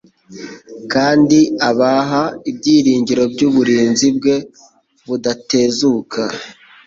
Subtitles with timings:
[0.93, 1.39] kandi
[1.69, 4.35] abaha ibyiringiro by'uburinzi bwe
[5.05, 6.21] budatezuka,